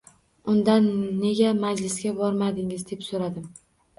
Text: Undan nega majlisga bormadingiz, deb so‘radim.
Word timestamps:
Undan 0.53 0.87
nega 1.25 1.51
majlisga 1.59 2.13
bormadingiz, 2.21 2.87
deb 2.93 3.05
so‘radim. 3.11 3.47